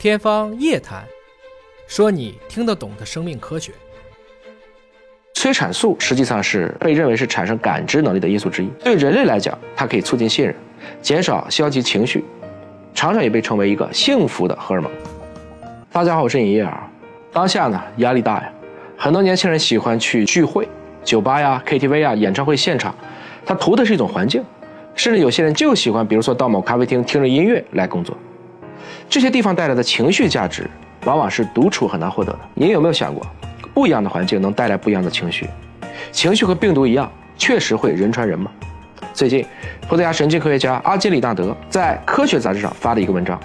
[0.00, 1.02] 天方夜谭，
[1.86, 3.70] 说你听得懂的生命科学。
[5.34, 8.68] 催产素实际上是被认为是产生感知能力的因素之一。
[8.82, 10.56] 对人类来讲，它可以促进信任，
[11.02, 12.24] 减少消极情绪，
[12.94, 14.90] 常常也被称为一个幸福的荷尔蒙。
[15.92, 16.90] 大家好，我是尹烨啊。
[17.30, 18.50] 当下呢，压力大呀，
[18.96, 20.66] 很多年轻人喜欢去聚会、
[21.04, 22.94] 酒吧呀、KTV 啊、演唱会现场，
[23.44, 24.42] 他图的是一种环境，
[24.94, 28.16] 甚至有些人就喜欢，比如说到某咖啡厅听着音乐来工作。
[29.10, 30.70] 这些地方带来的情绪价值，
[31.04, 32.38] 往往是独处很难获得的。
[32.54, 33.26] 您有没有想过，
[33.74, 35.50] 不一样的环境能带来不一样的情绪？
[36.12, 38.48] 情绪和病毒一样，确实会人传人吗？
[39.12, 39.44] 最近，
[39.88, 43.38] 葡萄牙神经科学家阿基里纳德在《科学》杂志上发了一个文章，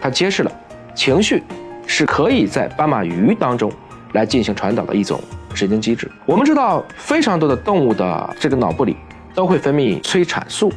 [0.00, 0.52] 他揭示了
[0.94, 1.42] 情绪
[1.84, 3.72] 是可以在斑马鱼当中
[4.12, 5.20] 来进行传导的一种
[5.52, 6.08] 神经机制。
[6.26, 8.96] 我们知道，非常多的动物的这个脑部里
[9.34, 10.72] 都会分泌催产素。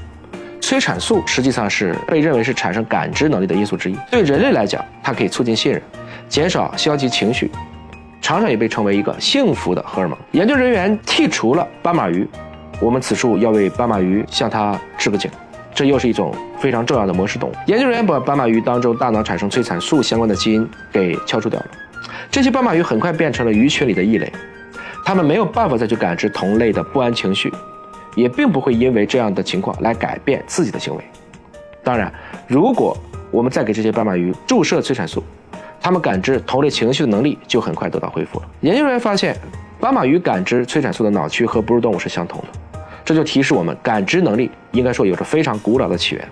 [0.71, 3.97] 催产素实际上是被认为是产生感知能力的因素之一。
[4.09, 5.81] 对人类来讲，它可以促进信任，
[6.29, 7.51] 减少消极情绪，
[8.21, 10.17] 常常也被称为一个幸福的荷尔蒙。
[10.31, 12.25] 研究人员剔除了斑马鱼，
[12.79, 15.29] 我们此处要为斑马鱼向它致个敬。
[15.75, 17.53] 这又是一种非常重要的模式动物。
[17.65, 21.65] 研究人员把斑马鱼当中大脑产生催产素相关的基因给敲除掉了，
[22.31, 24.31] 这些斑马鱼很快变成了鱼群里的异类，
[25.03, 27.51] 它们没有办法再去感知同类的不安情绪。
[28.15, 31.03] 也并不会因为这样的情况来改变自己的行为。
[31.83, 32.13] 当然，
[32.47, 32.95] 如果
[33.31, 35.23] 我们再给这些斑马鱼注射催产素，
[35.81, 38.45] 它们感知同类情绪的能力就很快得到恢复了。
[38.61, 39.35] 研究人员发现，
[39.79, 46.27] 斑马鱼感知催产素的脑区和哺乳动物是相同的，这就提示我们，感知能力应该说有着非常古老的起源。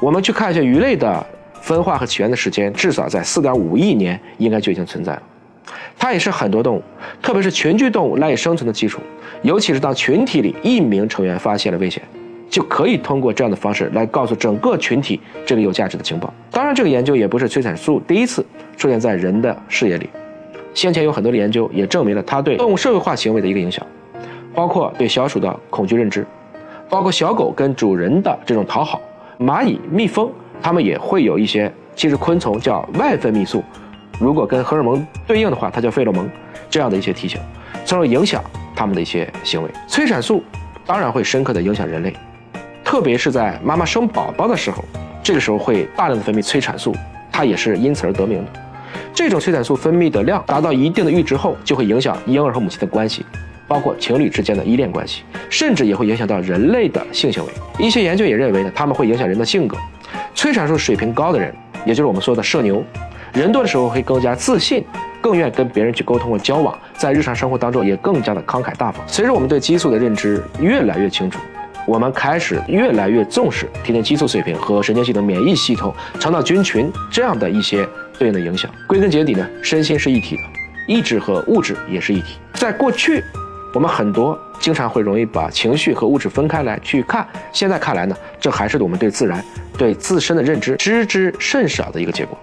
[0.00, 1.26] 我们去看一下鱼类的
[1.60, 5.22] 分化和起源的时间，至少在4.5亿年应该就已经存在了。
[5.98, 6.82] 它也是很多动物，
[7.22, 9.00] 特别是群居动物赖以生存的基础。
[9.42, 12.02] 尤其是当群体里一名成员发现了危险，
[12.48, 16.32] 就可以通过这样的方式来告诉整个群体这个有价值的情报。
[16.50, 18.44] 当然，这个研究也不是催产素第一次
[18.76, 20.08] 出现在人的视野里，
[20.74, 23.84] 先前有很多的研究也证明了它对动物社会化行为的一个影响，
[24.54, 26.24] 包括对小鼠的恐惧认知，
[26.88, 29.00] 包括小狗跟主人的这种讨好，
[29.40, 33.64] 蚂蚁、蜜蜂它们也会有一些，其实昆虫叫外分泌素，
[34.18, 36.28] 如果跟荷尔蒙对应的话，它叫费洛蒙，
[36.70, 37.40] 这样的一些提醒，
[37.84, 38.42] 从而影响。
[38.74, 40.42] 他们的一些行为，催产素
[40.86, 42.12] 当然会深刻的影响人类，
[42.82, 44.82] 特别是在妈妈生宝宝的时候，
[45.22, 46.96] 这个时候会大量的分泌催产素，
[47.30, 48.50] 它也是因此而得名的。
[49.14, 53.24] 这种催产素分泌的量达到一定的阈值后，就会影响婴儿和母亲的关系，
[53.68, 57.52] 包括情侣之间的依恋关系，甚至也会影响到人类的性行为。
[57.78, 59.76] 一些研究也认为呢，他们会影响人的性格。
[60.34, 62.82] 催产素水平高的人，也就是我们说的社牛，
[63.32, 64.84] 人多的时候会更加自信。
[65.22, 69.00] 更愿意跟别人去沟通和交往，在日常生活当中也更加的慷慨大方。
[69.06, 71.38] 随着我们对激素的认知越来越清楚，
[71.86, 77.88] 我们开始越来越重视体内激素水平和神经系统、免疫系统、肠道菌群这样的一些
[78.18, 78.68] 对应的影响。
[78.88, 80.42] 归根结底呢，身心是一体的，
[80.88, 82.38] 意志和物质也是一体。
[82.54, 83.22] 在过去，
[83.72, 89.40] 我们很多经常会容易把情绪和物质分开来去看，现在看来呢，这还是我们对自然、
[89.78, 92.36] 对自身的认知知之甚少的一个结果。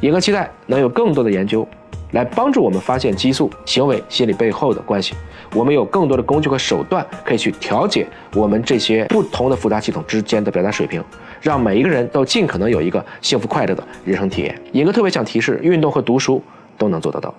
[0.00, 1.66] 也更期待能有更多的研究。
[2.12, 5.14] 来帮助我们发现激素行为心理背后的关系，
[5.54, 11.00] 我们有更多的工具和手段可以去调节我们这些不同的复杂系统之间的表达水平，
[11.40, 14.60] 让每一个人都尽可能有一个幸福快乐的人生体验。
[14.72, 16.42] 尹哥特别想提示，运动和读书
[16.76, 17.32] 都能做得到。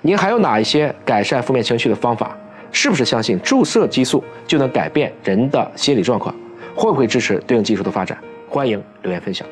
[0.00, 2.34] 您还有哪一些改善负面情绪的方法？
[2.70, 6.34] 是不是相信注射激素就能改变人的心理状况？
[6.74, 8.16] 会不会支持对应技术的发展？
[8.48, 9.46] 欢迎留言分享。